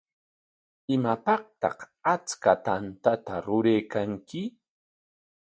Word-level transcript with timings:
¿Imapaqtaq 0.95 1.79
achka 2.13 2.53
tantata 2.65 3.33
ruraykanki? 3.45 4.41